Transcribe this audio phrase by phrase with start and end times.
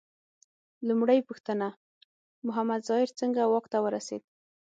[0.87, 1.67] لومړۍ پوښتنه:
[2.47, 4.23] محمد ظاهر څنګه واک ته ورسېد؟